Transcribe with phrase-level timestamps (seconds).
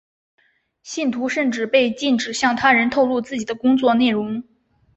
[0.81, 4.41] 信徒甚至被禁止向他人透露自己的工作内容。